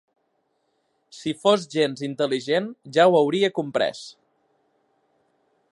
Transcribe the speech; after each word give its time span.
Si 1.17 1.33
fos 1.41 1.67
gens 1.75 2.01
intel·ligent, 2.07 2.69
ja 2.97 3.07
ho 3.11 3.19
hauria 3.21 3.53
comprès. 3.61 4.05